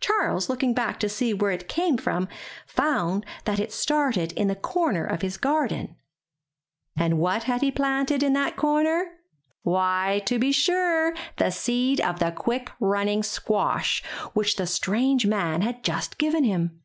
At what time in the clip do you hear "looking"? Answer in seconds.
0.48-0.72